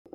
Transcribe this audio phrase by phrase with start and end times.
[0.00, 0.08] Hei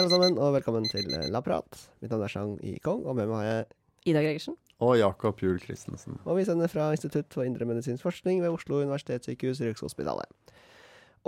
[0.00, 1.68] alle sammen, og velkommen til eh, Labprat.
[2.00, 2.78] Mitt navn er Chang I.
[2.84, 3.66] Kong, og med meg har jeg
[4.10, 4.54] Ida Gregersen.
[4.80, 6.16] Og Jakob Juel Christensen.
[6.24, 10.28] Og vi sender fra Institutt for indremedisinsk forskning ved Oslo universitetssykehus Rikshospitalet.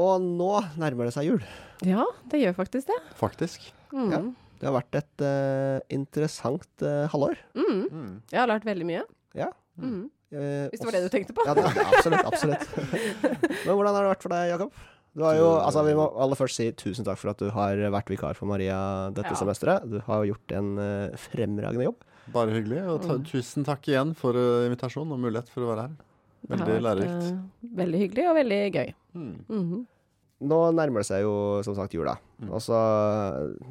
[0.00, 1.42] Og nå nærmer det seg jul.
[1.84, 3.00] Ja, det gjør faktisk det.
[3.20, 3.60] Faktisk.
[3.92, 4.10] Mm.
[4.12, 4.20] Ja.
[4.58, 7.36] Det har vært et uh, interessant uh, halvår.
[7.60, 7.82] Mm.
[7.88, 8.14] Mm.
[8.32, 9.04] Jeg har lært veldig mye.
[9.36, 9.48] Ja.
[9.76, 10.08] Mm.
[10.32, 11.44] Eh, Hvis det var det du tenkte på.
[11.48, 12.26] Ja, det, absolutt.
[12.28, 12.64] absolutt.
[13.66, 14.72] Men hvordan har det vært for deg, Jakob?
[15.18, 17.80] Du har jo, altså Vi må aller først si tusen takk for at du har
[17.90, 18.76] vært vikar for Maria
[19.16, 19.38] dette Ja.
[19.40, 19.86] semesteret.
[19.88, 22.04] Du har gjort en uh, fremragende jobb.
[22.34, 22.82] Bare hyggelig.
[22.92, 23.24] Og ta, Mm.
[23.24, 25.96] tusen takk igjen for uh, invitasjon og mulighet for å være her.
[26.52, 27.30] Veldig vært, lærerikt.
[27.32, 28.92] Uh, veldig hyggelig og veldig gøy.
[29.16, 29.32] Mm.
[29.48, 29.86] Mhm.
[30.52, 31.32] Nå nærmer det seg jo
[31.66, 32.12] som sagt jula.
[32.38, 32.52] Mm.
[32.52, 32.76] Og så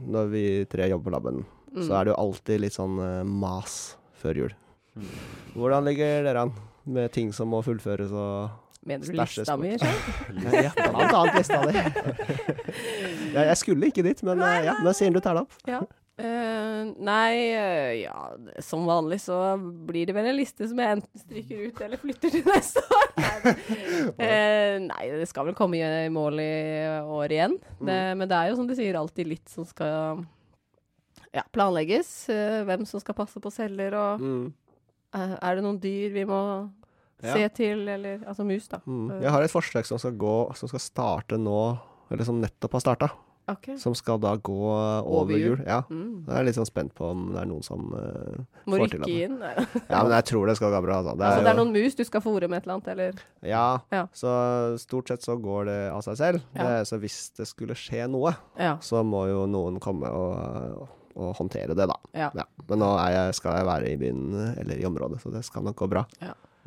[0.10, 1.46] når vi tre jobber på laben,
[1.78, 1.84] Mm.
[1.86, 4.54] så er det jo alltid litt sånn eh, mas før jul.
[4.98, 5.10] Mm.
[5.58, 6.56] Hvordan ligger dere an
[6.88, 9.74] med ting som må fullføres og Mener du Stæsjes lista mi?
[10.64, 11.74] Ja, blant annet lista di.
[13.36, 15.58] ja, jeg skulle ikke dit, men eh, ja, nå sier du tar det opp.
[15.68, 15.82] Ja.
[16.18, 18.14] Uh, nei, uh, ja,
[18.66, 19.36] som vanlig så
[19.86, 23.04] blir det vel en liste som jeg enten stryker ut eller flytter til neste år.
[24.18, 26.54] Eh, nei det skal vel komme i mål i
[27.02, 27.56] år igjen.
[27.80, 30.24] Det, men det er jo som du sier alltid litt som skal
[31.34, 32.10] ja, planlegges.
[32.68, 34.48] hvem som skal passe på celler, og Mm.
[35.16, 36.42] Eh, er det noen dyr vi må
[37.24, 37.34] Ja.
[37.34, 38.78] se til, eller altså mus, da.
[38.86, 39.22] Mm.
[39.24, 41.80] Jeg har et forsøk som skal gå, som skal starte nå,
[42.12, 43.10] eller som nettopp har starta.
[43.50, 43.78] Okay.
[43.80, 44.52] Som skal da gå
[45.08, 45.62] over, jul.
[45.66, 45.80] Ja.
[45.90, 46.26] Mm.
[46.28, 49.00] Jeg er litt sånn spent på om det er noen som uh, Må får til
[49.00, 49.38] rykke inn.
[49.88, 50.98] Ja, men jeg tror det skal gå bra.
[51.00, 51.14] Altså.
[51.16, 53.80] Det altså, det er noen mus du skal fòre med et eller annet, eller Ja,
[53.96, 54.02] Ja.
[54.12, 54.34] så
[54.84, 56.44] stort sett så går det av seg selv.
[56.60, 56.68] Ja.
[56.68, 58.76] Det, så hvis det skulle skje noe, Ja.
[58.84, 61.07] så må jo noen komme og, og
[61.38, 61.98] håndtere det, da.
[62.14, 62.32] ja.
[62.68, 64.28] Men nå er jeg, skal jeg være i byen
[64.58, 66.06] eller i området, så det skal nok gå bra.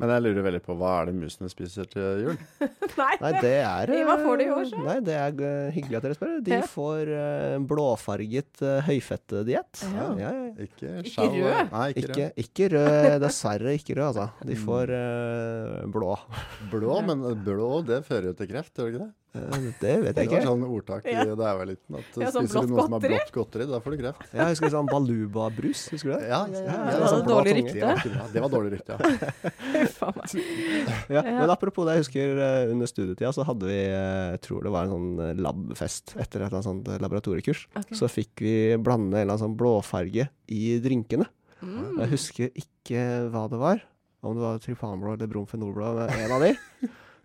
[0.01, 2.37] Men jeg lurer veldig på hva er det musene spiser til jul?
[2.97, 4.79] Nei, Nei, det er Hva får de i år, så?
[4.87, 6.31] Nei, det er eh, hyggelig at dere spør.
[6.47, 6.61] De Ja.
[6.71, 9.83] får uh, blåfarget uh, høyfettediett.
[9.93, 10.07] Ja.
[10.17, 10.65] Ja, ja.
[10.65, 11.69] Ikke, Ikke rød?
[11.75, 14.27] Nei, ikke, Ikke, ikke rød, dessverre ikke rød, altså.
[14.49, 16.15] De får uh, blå.
[16.17, 16.73] rød.
[16.73, 19.13] Blå, men blå det fører jo til kreft, gjør det ikke det?
[19.31, 20.39] Eh, det vet jeg ikke.
[20.41, 21.23] Det var sånn ordtak Ja.
[21.23, 21.95] da jeg var liten.
[21.95, 24.25] At Ja, sånn spiser du noe som har blått godteri, da får du kreft.
[24.33, 26.27] Jeg husker sånn Baluba-brus, husker du det?
[26.27, 26.65] Ja, ja, ja.
[26.67, 27.93] Ja, det sånn hadde dårlig rykte.
[28.33, 29.51] Det var var dårlig rykte, ja.
[31.11, 31.21] Ja, Ja.
[31.23, 34.71] Men apropos det, jeg husker eh, under studietida så hadde vi, eh, jeg tror det
[34.73, 37.67] var en sånn labfest etter et eller annet sånt laboratoriekurs.
[37.71, 37.95] Okay.
[37.97, 41.27] Så fikk vi blande en eller annen sånn blåfarge i drinkene.
[41.61, 41.99] Mm.
[42.01, 43.81] Jeg husker ikke hva det var.
[44.21, 46.51] Om det var trypanblå eller bromfenolblå, en av de.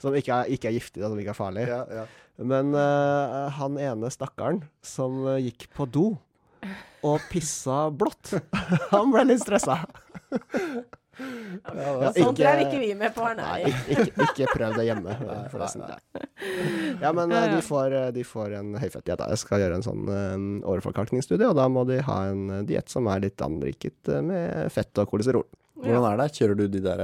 [0.03, 1.67] Som ikke er, ikke er giftig, da, som ikke er farlig.
[1.71, 2.07] ja, ja.
[2.37, 6.03] Men uh, han ene stakkaren som eh, gikk på do
[7.07, 8.35] og pissa blått,
[8.93, 9.79] han ble litt stressa.
[11.17, 13.71] Ja, Sånt ikke- er ikke vi med på Nei, nei.
[13.89, 15.15] ikke, ikke, prøv det hjemme,
[15.49, 15.85] forresten.
[17.01, 17.55] Ja, men Ja, eh, ja.
[17.57, 19.25] de får, eh, de får en høyfettdiett.
[19.33, 23.25] Jeg skal gjøre en sånn åreforkalkningsstudie, og da må de ha en diett som er
[23.25, 25.47] litt anriket eh, med fett og kolesterol.
[25.81, 26.29] Hvordan er det?
[26.37, 27.01] Kjører du de der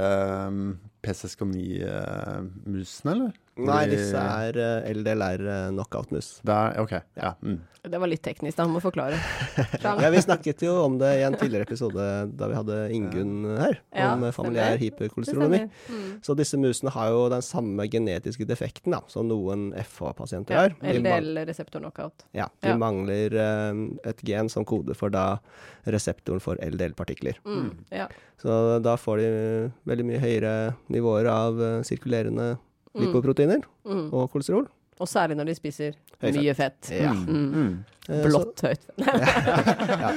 [1.03, 3.31] um, PCSK9-musene, eller?
[3.67, 6.27] Nei, disse er uh, LDLR uh, knockout-mus.
[6.47, 7.31] Det er, ok, ja.
[7.43, 7.59] Mm.
[7.93, 8.63] Det var litt teknisk, da.
[8.65, 9.19] Han må forklare.
[9.83, 13.77] Ja, vi snakket jo om det i en tidligere episode da vi hadde Ingunn her,
[13.93, 14.81] Ja, om eh, familiær stemmer.
[14.81, 15.59] Hyperkolesterolemi.
[15.91, 16.07] Mm.
[16.25, 20.73] Så disse musene har jo den samme genetiske defekten da, som noen FH-pasienter har.
[20.81, 22.25] Ja, De LDL-reseptor knockout.
[22.33, 22.77] Ja, de Ja.
[22.81, 25.37] mangler eh, et gen som koder for da
[25.85, 27.37] reseptoren for LDL-partikler.
[27.45, 27.71] Mm.
[27.93, 28.07] Ja.
[28.41, 29.29] Så da får de
[29.87, 30.53] veldig mye høyere
[30.91, 32.55] nivåer av eh, sirkulerende
[32.97, 34.07] lipoproteiner Mm.
[34.15, 34.67] og kolesterol.
[35.01, 36.91] Og særlig når de spiser Høy mye fett.
[36.93, 37.11] Ja.
[37.13, 37.45] Mm.
[37.53, 37.71] Mm.
[38.09, 38.89] Eh, Blått høyt.
[39.03, 40.11] ja.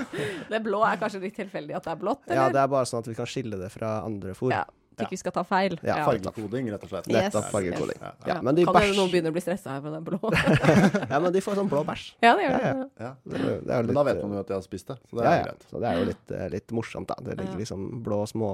[0.51, 3.05] Det blå er kanskje litt tilfeldig at det er blått, ja, det er bare sånn
[3.05, 4.53] at vi kan skille det fra andre fôr.
[4.55, 4.65] Ja.
[4.97, 5.75] Ikke vi skal ta feil.
[5.85, 7.09] Ja, Fargekoding, rett og slett.
[7.11, 7.27] Yes.
[7.27, 7.99] Nettopp fargekoding.
[8.01, 8.97] Ja, Ja, men de kan hende bæsj...
[8.97, 10.31] noen begynner å bli stressa her, med det er blå.
[11.13, 12.07] Ja, men de får sånn blå bæsj.
[12.25, 12.87] ja, det gjør Ja, det.
[13.05, 13.11] Ja.
[13.27, 15.27] Det det litt, Men da vet man jo at de har spist det, så det
[15.27, 15.43] er ja.
[15.51, 15.67] greit.
[15.69, 17.19] Så det er jo litt, eh, litt morsomt, da.
[17.29, 18.51] Det ligger liksom blå, små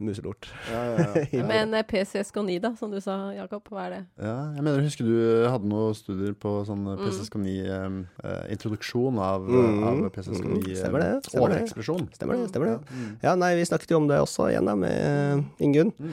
[0.00, 0.48] muselort.
[0.70, 1.44] Ja, ja, ja.
[1.46, 4.00] Men eh, PCSK9, da, som du sa, Jakob, hva er det?
[4.24, 7.02] Ja, jeg mener, husker du hadde noen studier på sånn Mm.
[7.04, 7.86] PCSK9 eh,
[8.24, 9.84] eh, Introduksjon av, Mm.
[9.84, 10.10] av Mm.
[10.16, 11.68] PCSK9 eh, Stemmer det, stemmer det.
[12.16, 12.48] Stemmer det?
[12.50, 12.76] stemmer det?
[12.90, 13.16] Mm.
[13.22, 15.92] Ja, nei, vi snakket jo om det også igjen da, med eh, Ingunn.
[16.00, 16.12] Mm.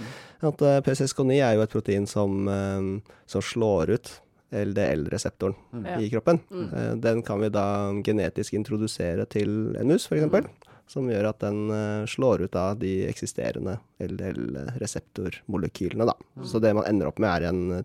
[0.52, 4.14] At eh, PCSK9 er jo et protein som, eh, som slår ut
[4.52, 5.88] LDL-reseptoren Mm.
[6.00, 6.40] I kroppen.
[6.52, 6.74] Mm.
[6.74, 10.24] Eh, Den kan vi da genetisk introdusere til en mus, f.eks.
[10.24, 10.48] Mm.
[10.88, 16.04] Som gjør at den eh, slår ut av de eksisterende LDL-reseptormolekylene.
[16.08, 16.46] Mm.
[16.48, 17.84] Så det man ender opp med, er en,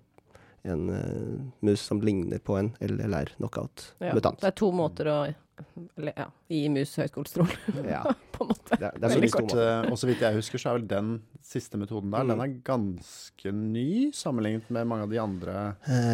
[0.63, 4.41] en eh, mus som ligner på en LLR-knockout-mutant.
[4.41, 5.27] Det er to måter å
[5.99, 7.49] eller, ja, i mus høyskolestrol,
[7.89, 8.03] Ja.
[8.33, 8.77] på en måte.
[8.79, 9.55] Det, er- det er Så veldig vidt, kort.
[9.59, 11.11] eh, og så vidt jeg husker, så er vel den
[11.43, 12.29] siste metoden der, Mm.
[12.33, 15.57] den er ganske ny sammenlignet med mange av de andre.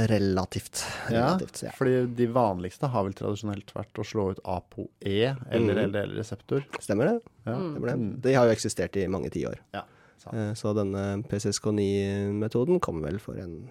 [0.08, 0.84] Relativt.
[1.10, 1.62] Relativt.
[1.62, 1.74] Ja, ja.
[1.78, 5.92] fordi de vanligste har vel tradisjonelt vært å slå ut ApoE eller Mm.
[5.92, 6.64] LDL-reseptor.
[6.80, 7.20] Stemmer det?
[7.46, 7.54] Ja.
[7.56, 7.96] Stemmer det.
[7.98, 8.20] Mm.
[8.20, 9.58] De har jo eksistert i mange tiår.
[9.74, 9.82] Ja,
[10.18, 10.34] sant.
[10.34, 13.70] Eh, Så denne PCSK9-metoden kom vel for en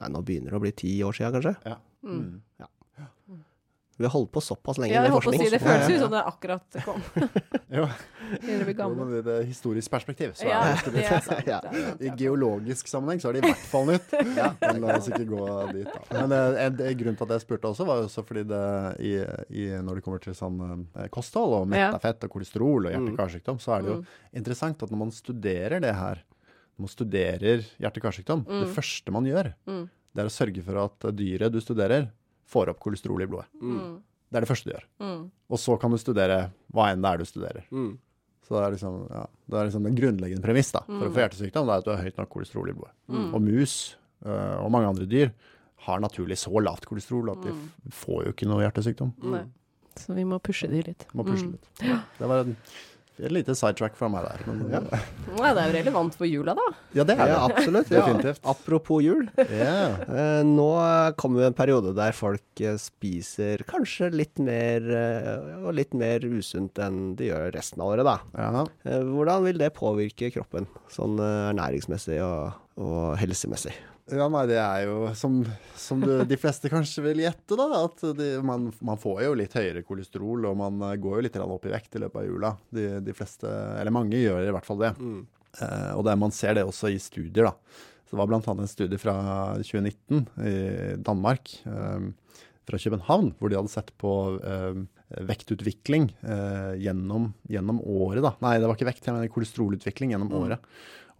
[0.00, 1.52] Nei, nå begynner det å bli ti år siden, kanskje.
[1.64, 1.76] Ja.
[2.04, 2.40] Mm.
[3.96, 5.46] Vi har holdt på såpass lenge Ja, jeg med holdt på å forskning.
[5.46, 7.02] si det føles jo som det akkurat kom.
[7.74, 7.84] Jo,
[8.42, 11.10] i det historisk perspektiv så er Ja, det det nytt.
[11.12, 11.46] er sant.
[11.46, 11.60] Ja.
[11.60, 14.14] det er I geologisk sammenheng så er det i hvert fall nytt.
[14.64, 16.02] Men la oss ikke gå dit, da.
[16.26, 18.62] Men eh, en, en grunn til at jeg spurte også, var jo også fordi det
[19.04, 19.12] i,
[19.62, 20.58] i, når det kommer til sånn
[20.96, 21.90] eh, kosthold og Ja.
[21.90, 22.96] metta fett og kolesterol og Mm.
[23.08, 24.06] hjerte-karsykdom, så er det jo Mm.
[24.42, 26.22] interessant at når man studerer det her,
[26.78, 28.74] når man studerer hjerte-karsykdom, det Mm.
[28.74, 29.88] første man gjør, Mm.
[30.14, 32.10] det er å sørge for at dyret du studerer,
[32.46, 33.46] får opp kolesterol i blodet.
[33.62, 34.02] Mm.
[34.30, 34.84] Det er det første du gjør.
[35.00, 35.30] Mm.
[35.50, 36.38] Og så kan du studere
[36.74, 37.64] hva enn det er du studerer.
[37.70, 37.92] Mm.
[38.44, 41.22] Så det er liksom, ja, det er liksom den grunnleggende premiss da, for å få
[41.22, 42.92] hjertesykdom, det er at du har høyt nok kolesterol i blodet.
[43.08, 43.28] Mm.
[43.34, 43.74] Og mus
[44.26, 45.30] øh, og mange andre dyr
[45.86, 47.62] har naturlig så lavt kolesterol at de Mm.
[47.88, 49.12] f- får jo ikke noe hjertesykdom.
[49.96, 51.06] Så vi må pushe de litt.
[51.14, 51.52] Må pushe Mm.
[51.52, 51.68] litt.
[52.18, 52.56] Det var en,
[53.22, 54.40] et lite sidetrack fra meg der.
[54.48, 54.80] Men, ja.
[55.38, 56.64] Nei, det er jo relevant for jula, da.
[56.96, 57.54] ja, det er Ja, det.
[57.54, 57.92] absolutt.
[57.94, 58.34] Ja.
[58.54, 59.28] Apropos jul.
[59.38, 59.94] Yeah.
[60.14, 60.66] Eh, nå
[61.20, 66.22] kommer vi en periode der folk eh, spiser kanskje litt mer eh, og litt mer
[66.26, 68.16] usunt enn de gjør resten av året, da.
[68.38, 68.64] Ja.
[68.86, 73.74] Eh, hvordan vil det påvirke kroppen, sånn eh, ernæringsmessig og, og helsemessig?
[74.12, 75.38] Ja, nei, det er jo som,
[75.80, 77.84] som du, de fleste kanskje vil gjette, da.
[77.86, 81.38] At de, man, man får jo litt høyere kolesterol, og man eh, går jo litt
[81.40, 82.52] opp i vekt i løpet av jula.
[82.74, 84.92] De, de fleste, eller mange gjør i hvert fall det.
[85.00, 87.54] Eh, og det, man ser det også i studier, da.
[88.04, 89.14] Så det var annet en studie fra
[89.62, 90.56] 2019 i
[91.00, 92.10] Danmark, eh,
[92.64, 94.84] fra København, hvor de hadde sett på eh,
[95.28, 98.34] vektutvikling eh, gjennom, gjennom året, da.
[98.44, 100.68] Nei, det var ikke vekt, jeg mener kolesterolutvikling gjennom året.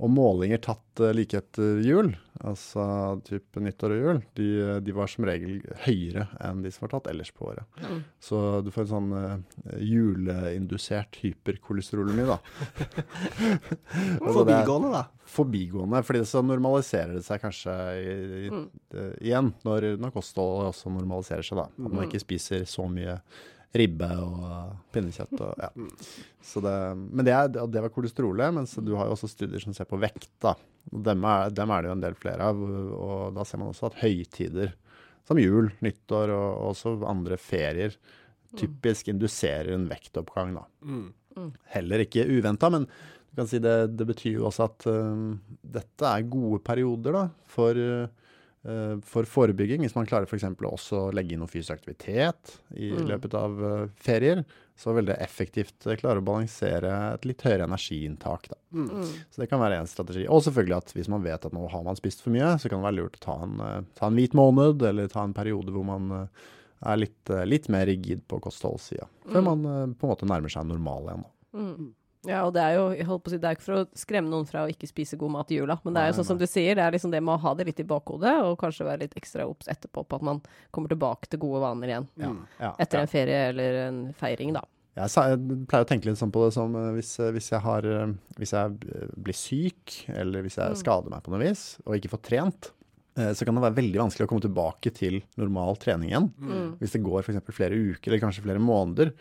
[0.02, 2.84] Og målinger tatt eh, like etter jul, altså
[3.28, 4.46] type nyttår og jul, de,
[4.82, 7.62] de var som regel høyere enn de som var tatt ellers på året.
[7.84, 8.00] Mm.
[8.18, 12.38] Så du får en sånn uh, juleindusert hyperkolesterolemi, da.
[14.24, 15.04] Altså, Forbigående, da.
[15.34, 18.14] Forbigående, fordi så normaliserer det seg kanskje i,
[18.44, 18.66] i, Mm.
[18.94, 21.68] uh, igjen, når, når kostholdet også normaliserer seg, da.
[21.70, 22.08] At man Mm.
[22.10, 23.18] ikke spiser så mye
[23.74, 25.70] ribbe og pinnekjøtt og ja.
[26.44, 29.74] Så det, men det, er, det var kolesterolet, mens du har jo også studier som
[29.76, 30.54] ser på vekt, da.
[30.92, 33.72] Og dem er, dem er det jo en del flere av, og da ser man
[33.72, 34.74] også at høytider
[35.24, 37.96] som jul, nyttår og også andre ferier
[38.58, 40.64] typisk induserer en vektoppgang, da.
[41.74, 45.40] Heller ikke uventa, men du kan si det, det betyr jo også at um,
[45.74, 48.04] dette er gode perioder da, for, øh,
[49.04, 49.82] for forebygging.
[49.84, 50.44] Hvis man klarer f.eks.
[50.64, 53.06] også å legge inn noe fysisk aktivitet i Mm.
[53.10, 54.44] løpet av øh, ferier,
[54.76, 58.48] så vil det effektivt øh, klare å balansere et litt høyere energiinntak.
[58.48, 58.56] Da.
[58.72, 59.04] Mm.
[59.30, 60.24] Så det kan være en strategi.
[60.26, 62.80] Og selvfølgelig at hvis man vet at nå har man spist for mye, så kan
[62.80, 65.84] det være lurt å ta en, ta en hvit måned, eller ta en periode hvor
[65.84, 66.28] man
[66.84, 69.06] er litt, litt mer rigid på kostholdssida.
[69.30, 69.44] Før Mm.
[69.62, 71.22] man på en måte nærmer seg normal igjen.
[71.24, 71.58] Da.
[71.60, 71.92] Mm.
[72.26, 73.86] Ja, og det er jo jeg holdt på å si, det er ikke for å
[74.00, 76.28] skremme noen fra å ikke spise god mat i jula, men det er jo sånn
[76.32, 78.58] som du sier, det er liksom det med å ha det litt i bakhodet, og
[78.60, 80.40] kanskje være litt ekstra obs etterpå på at man
[80.74, 82.06] kommer tilbake til gode vaner igjen.
[82.60, 83.02] Ja, Etter ja.
[83.04, 84.64] en ferie eller en feiring, da.
[84.94, 85.10] Jeg,
[85.66, 88.12] pleier å tenke litt sånn på det som eh, hvis, eh, hvis jeg har eh,
[88.38, 88.76] Hvis jeg
[89.18, 90.78] blir syk, eller hvis jeg Mm.
[90.78, 92.68] skader meg på noe vis, og ikke får trent,
[93.14, 96.28] så kan det være veldig vanskelig å komme tilbake til normal trening igjen.
[96.40, 96.68] Mm.
[96.80, 97.38] Hvis det går f.eks.
[97.54, 99.12] flere uker, eller kanskje flere måneder,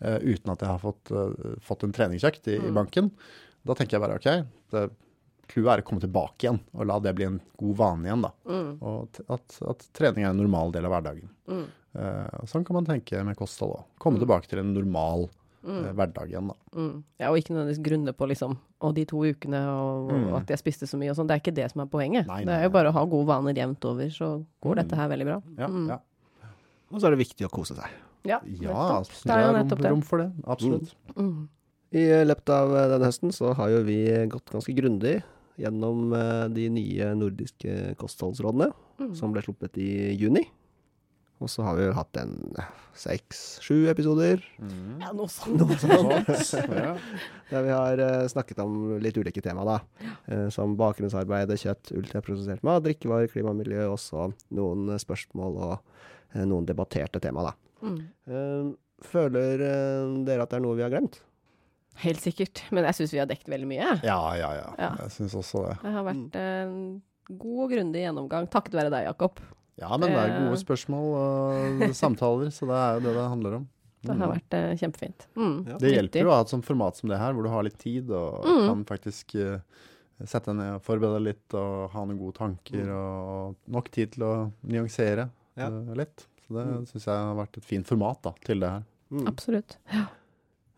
[0.00, 2.74] uh, uten at jeg har fått, uh, fått en treningsøkt i, i Mm.
[2.80, 3.10] banken.
[3.64, 4.30] Da tenker jeg bare OK,
[4.72, 4.86] det,
[5.52, 8.22] clouet er å komme tilbake igjen, og la det bli en god vane igjen.
[8.24, 8.32] da.
[8.48, 8.72] Mm.
[8.80, 11.28] Og at, at trening er en normal del av hverdagen.
[11.52, 11.66] Mm.
[11.92, 13.84] Eh, sånn kan man tenke med kosthold òg.
[14.00, 14.22] Komme Mm.
[14.24, 15.28] tilbake til en normal
[15.62, 15.94] Mm.
[15.94, 16.54] hverdagen, da.
[16.74, 17.04] Mm.
[17.20, 20.34] Ja, og ikke nødvendigvis grunne på liksom Og de to ukene og, og Mm.
[20.40, 21.28] at jeg spiste så mye og sånn.
[21.28, 22.26] Det er ikke det som er poenget.
[22.26, 24.80] Nei, det er jo bare å ha gode vaner jevnt over, så går Mm.
[24.82, 25.42] dette her veldig bra.
[25.58, 25.88] Ja, Mm.
[25.88, 25.98] ja.
[26.92, 27.86] Og så er det viktig å kose seg.
[28.24, 29.22] Ja, ja nettopp.
[29.22, 29.90] Det er jo nettopp det.
[29.90, 30.32] rom for det.
[30.46, 30.94] Absolutt.
[31.16, 31.48] Mm.
[31.92, 35.22] I løpet av eh, denne høsten så har jo vi gått ganske grundig
[35.58, 39.14] gjennom eh, de nye nordiske kostholdsrådene, Mm.
[39.16, 40.48] som ble sluppet i juni.
[41.42, 42.36] Og så har vi jo hatt en
[42.94, 45.00] seks-sju episoder Mm.
[45.02, 45.58] Ja, noe sånt.
[45.58, 46.28] noe sånt,
[47.50, 49.78] der vi har eh, snakket om litt ulike tema, da.
[50.30, 56.46] Eh, som bakgrunnsarbeid, kjøtt, ultraprosessert mat, drikkevarer, klima og miljø, også noen eh, spørsmål og
[56.48, 57.56] noen debatterte tema, da.
[57.82, 57.98] Mm.
[58.30, 58.72] Eh,
[59.02, 61.16] Føler dere at det er noe vi har glemt?
[62.04, 62.60] Helt sikkert.
[62.70, 63.88] Men jeg syns vi har dekket veldig mye.
[64.06, 64.68] ja, ja, ja.
[64.78, 64.90] Ja.
[65.02, 65.72] Jeg syns også det.
[65.82, 66.76] Det har vært en
[67.32, 69.42] god og grundig gjennomgang, takket være deg, Jakob.
[69.80, 70.40] Ja, men det er Eh.
[70.48, 73.68] gode spørsmål og samtaler, så det er jo det det handler om.
[74.02, 75.26] Det har vært uh, kjempefint.
[75.38, 75.56] Mm.
[75.68, 75.76] Ja.
[75.78, 77.78] Det hjelper jo å ha et sånt format som det her, hvor du har litt
[77.78, 78.66] tid og Mm.
[78.68, 79.60] kan faktisk uh,
[80.26, 84.12] sette deg ned og forberede deg litt og ha noen gode tanker og nok tid
[84.12, 84.32] til å
[84.66, 85.68] nyansere Ja.
[85.70, 86.26] uh, litt.
[86.46, 86.86] Så det Mm.
[86.90, 88.82] syns jeg har vært et fint format da, til det her.
[89.12, 89.26] Mm.
[89.28, 89.76] Absolutt.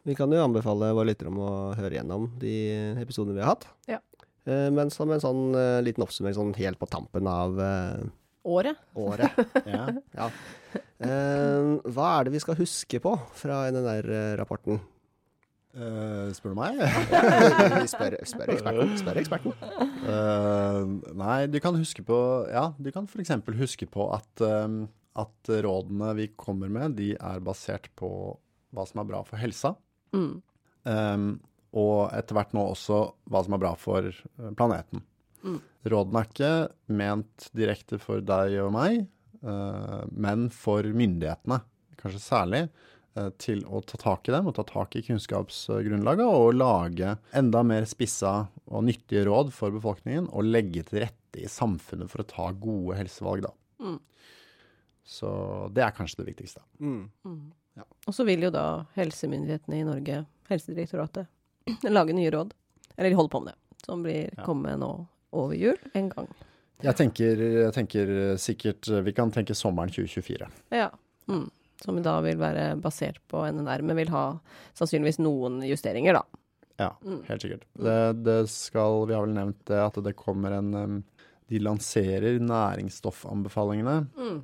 [0.04, 2.52] Vi kan jo anbefale våre lyttere om å høre gjennom de
[3.00, 3.66] episodene vi har hatt.
[3.88, 3.98] Ja.
[4.46, 8.04] Eh, Men som en sånn eh, liten oppsummering sånn helt på tampen av eh,
[8.44, 8.80] Året.
[8.94, 9.38] året.
[9.64, 9.86] Ja.
[10.18, 10.26] ja.
[11.04, 14.82] Uh, hva er det vi skal huske på fra NNR-rapporten?
[15.74, 16.76] Uh, spør du meg?
[17.92, 18.92] Spør, spør eksperten.
[19.00, 19.56] Spør eksperten.
[20.04, 22.18] Uh, nei, du kan huske på
[22.52, 23.32] Ja, du kan f.eks.
[23.58, 24.76] huske på at, eh,
[25.24, 28.12] at rådene vi kommer med, de er basert på
[28.74, 29.74] hva som er bra for helsa.
[30.14, 30.42] Mm.
[30.84, 31.26] Um,
[31.74, 35.02] og etter hvert nå også hva som er bra for eh, planeten.
[35.44, 35.60] Mm.
[35.92, 36.52] Rådene er ikke
[36.96, 39.02] ment direkte for deg og meg,
[39.44, 41.58] eh, men for myndighetene,
[42.00, 42.62] kanskje særlig,
[43.16, 47.62] eh, til å ta tak i dem og ta tak i kunnskapsgrunnlaget og lage enda
[47.62, 52.28] mer spissa og nyttige råd for befolkningen og legge til rette i samfunnet for å
[52.30, 53.52] ta gode helsevalg, da.
[53.84, 53.98] Mm.
[55.04, 55.28] Så
[55.76, 56.62] det er kanskje det viktigste.
[56.80, 57.10] Mm.
[57.26, 57.52] Mm.
[57.76, 57.84] Ja.
[58.08, 61.26] Og så vil jo da helsemyndighetene i Norge, Helsedirektoratet,
[61.92, 62.54] lage nye råd.
[62.96, 63.58] Eller de holder på med det.
[63.84, 64.44] Som blir Ja.
[64.46, 64.92] kommet nå
[65.34, 66.28] over jul en gang.
[66.84, 68.10] Jeg tenker, jeg tenker
[68.40, 70.48] sikkert Vi kan tenke sommeren 2024.
[70.74, 70.88] Ja.
[71.30, 71.46] Mm.
[71.84, 74.24] Som da vil være basert på NNR, men vil ha
[74.78, 76.22] sannsynligvis noen justeringer, da.
[76.78, 77.20] Ja, Mm.
[77.28, 77.62] helt sikkert.
[77.78, 81.04] Det, det skal, vi har vel nevnt det, at det kommer en
[81.50, 84.42] De lanserer næringsstoffanbefalingene Mm.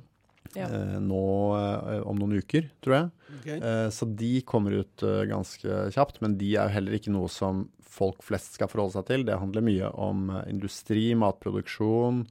[0.55, 0.65] Ja.
[0.67, 1.21] eh, nå
[1.55, 3.11] eh, om noen uker, tror jeg.
[3.39, 3.59] Okay.
[3.89, 7.69] så de kommer ut eh, ganske kjapt, men de er jo heller ikke noe som
[7.91, 9.27] folk flest skal forholde seg til.
[9.27, 12.23] Det handler mye om eh, industri, matproduksjon,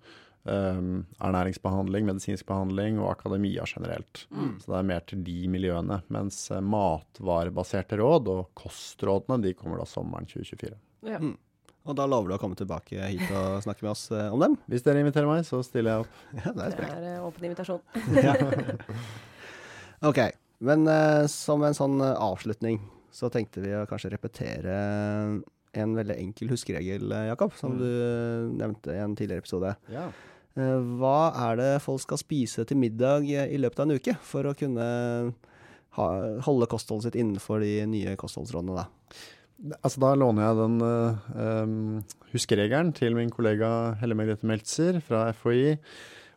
[0.48, 0.80] eh,
[1.20, 4.24] ernæringsbehandling, medisinsk behandling og akademia generelt.
[4.30, 4.56] Mm.
[4.62, 6.00] Så det er mer til de miljøene.
[6.12, 10.74] Mens eh, matvarebaserte råd og kostrådene de kommer da sommeren 2024.
[11.08, 11.20] Ja.
[11.20, 11.36] Mm.
[11.88, 14.58] Og da lover du å komme tilbake hit og snakke med oss eh, om dem?
[14.70, 16.22] Hvis dere inviterer meg, så stiller jeg opp.
[16.40, 17.84] Ja, det er Det er åpen invitasjon.
[20.00, 20.16] Ok,
[20.64, 22.78] men uh, som en sånn avslutning,
[23.12, 24.74] så tenkte vi å kanskje repetere
[25.72, 27.78] en veldig enkel huskeregel, eh, Jakob, som Mm.
[27.78, 29.76] du eh, nevnte i en tidligere episode.
[29.92, 30.08] Ja.
[30.56, 34.42] Eh, Hva er det folk skal spise til middag i løpet av en uke for
[34.50, 35.34] å kunne
[35.92, 36.06] ha,
[36.46, 38.86] holde kostholdet sitt innenfor de nye kostholdsrådene, da?
[39.84, 42.02] Altså, da låner jeg den uh,
[42.32, 45.74] huskeregelen til min kollega Helle Margrethe Meltzer fra FHI,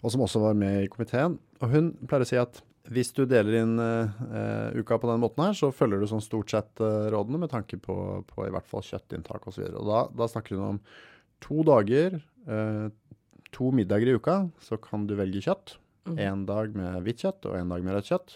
[0.03, 1.37] og som også var med i komiteen.
[1.61, 2.59] Og hun pleier å si at
[2.91, 6.51] hvis du deler inn eh, uka på den måten her, så følger du sånn stort
[6.51, 7.95] sett uh, rådene med tanke på,
[8.27, 9.69] på i hvert fall kjøttinntak osv.
[9.71, 10.79] Da, da snakker hun om
[11.43, 12.17] to dager,
[12.49, 12.89] uh,
[13.55, 15.77] to middager i uka, så kan du velge kjøtt.
[16.09, 16.17] Mm.
[16.19, 18.35] En dag med hvitt kjøtt og en dag med rødt kjøtt.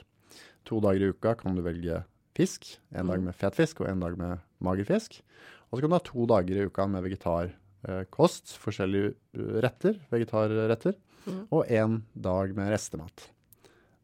[0.72, 2.04] To dager i uka kan du velge
[2.38, 2.78] fisk.
[2.96, 3.26] En dag Mm.
[3.28, 5.20] med fet fisk og en dag med mager fisk.
[5.68, 9.16] Og så kan du ha to dager i uka med vegetarkost, forskjellige
[9.64, 10.96] retter, vegetarretter,
[11.28, 11.48] Mm.
[11.52, 13.28] og en dag med restemat.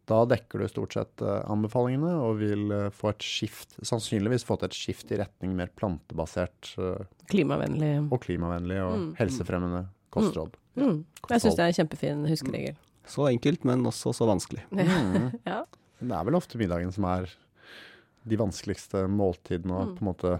[0.05, 4.57] Da dekker du stort sett eh, anbefalingene og vil eh, få et skift, sannsynligvis få
[4.59, 7.93] til et skift i retning mer plantebasert eh, Klimavennlig.
[8.11, 9.05] og klimavennlig og Mm.
[9.21, 10.57] helsefremmende kostråd.
[10.75, 11.05] Mm.
[11.29, 12.75] Jeg syns det er en kjempefin huskeregel.
[13.07, 14.63] Så enkelt, men også så vanskelig.
[14.71, 15.39] Mm.
[15.47, 15.63] Ja.
[16.03, 17.29] Det er vel ofte middagen som er
[18.27, 19.95] de vanskeligste måltidene å Mm.
[19.95, 20.33] på en måte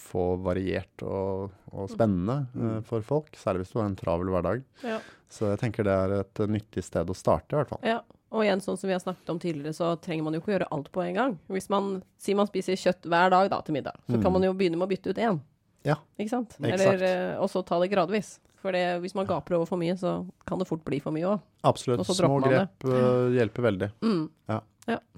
[0.00, 2.82] få variert og, og spennende Mm.
[2.88, 3.28] for folk.
[3.36, 4.64] Særlig hvis du har en travel hverdag.
[4.82, 5.00] Ja.
[5.28, 7.80] Så jeg tenker det er et nyttig sted å starte, i hvert fall.
[7.84, 8.00] ja.
[8.32, 10.54] Og igjen, sånn som vi har snakket om tidligere, så trenger man jo ikke å
[10.56, 11.34] gjøre alt på en gang.
[11.52, 14.22] Hvis man sier man spiser kjøtt hver dag da til middag, så Mm.
[14.22, 15.40] kan man jo begynne med å bytte ut én.
[15.84, 15.96] Ja.
[16.18, 16.56] Ikke sant?
[16.62, 18.38] Eller, eh, og så ta det gradvis.
[18.62, 21.26] For det, hvis man gaper over for mye, så kan det fort bli for mye
[21.26, 21.40] òg.
[21.64, 21.98] Absolutt.
[21.98, 23.92] Og så Små man grep eh, hjelper veldig.
[24.00, 24.30] Mm.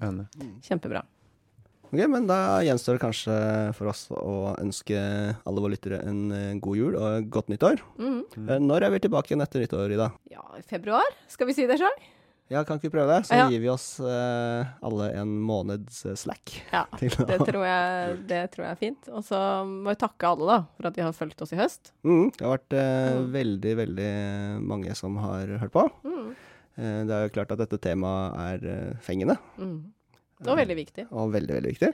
[0.01, 0.27] Enig.
[0.61, 1.03] Kjempebra.
[1.93, 4.97] Ok, men da gjenstår det kanskje for oss å ønske
[5.45, 7.79] alle våre lyttere en eh, god jul og godt nyttår.
[7.97, 8.25] Mm.
[8.65, 10.11] Når er vi tilbake igjen etter nyttår, Ida?
[10.33, 11.95] Ja, i februar, skal vi si det sjøl?
[12.53, 13.25] Ja, kan ikke vi prøve det?
[13.25, 13.47] Så Ja.
[13.49, 16.51] gir vi oss uh, alle en måneds eh, slack.
[16.75, 16.83] Ja.
[16.99, 17.25] Til å...
[17.25, 19.09] Det tror, jeg, det tror jeg er fint.
[19.09, 21.89] Og så må vi takke alle da, for at de har fulgt oss i høst.
[22.05, 23.31] Mm, det har vært uh, Mm.
[23.33, 24.11] veldig, veldig
[24.61, 25.87] mange som har hørt på.
[26.05, 26.29] Mm.
[26.77, 29.77] Uh, det er jo klart at dette temaet er fengende, Mm.
[30.35, 31.03] Det var veldig viktig.
[31.15, 31.89] og veldig, veldig viktig.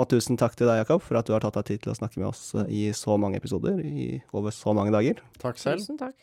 [0.00, 1.96] Og tusen takk til deg, Jakob, for at du har tatt deg tid til å
[1.98, 5.20] snakke med oss i så mange episoder i over så mange dager.
[5.42, 5.82] Takk selv.
[5.84, 6.14] Tusen takk.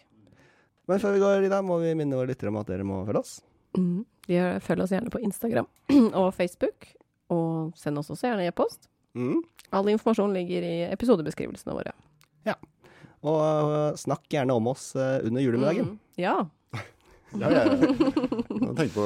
[0.88, 3.00] Men før vi går, i dag, må vi minne våre lyttere om at dere må
[3.08, 3.36] følge oss.
[3.78, 4.04] Mm.
[4.30, 5.68] Gjør- Følg oss gjerne på Instagram
[6.22, 6.88] og Facebook,
[7.34, 8.90] og send oss også gjerne e-post.
[9.16, 9.42] Mm.
[9.74, 11.94] All informasjon ligger i episodebeskrivelsene våre.
[12.46, 12.56] Ja.
[13.26, 15.96] Og eh, snakk gjerne om oss eh, under julemiddagen.
[15.96, 16.00] Mm.
[16.22, 16.36] Ja.
[17.36, 17.88] Ja, ja, ja.
[18.78, 19.04] Tenk på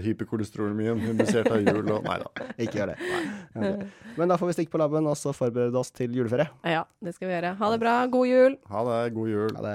[0.06, 2.46] hyperkolesterolmien indusert av jul og Nei da.
[2.64, 2.96] Ikke gjør det.
[3.58, 3.82] Ok.
[4.16, 6.46] Men da får vi stikke på laben og så forberede oss til juleferie.
[6.64, 7.50] Ja, det skal vi gjøre.
[7.60, 7.92] Ha det bra.
[8.08, 8.56] God jul.
[8.72, 8.96] Ha det.
[9.18, 9.52] God jul.
[9.58, 9.74] Ha det.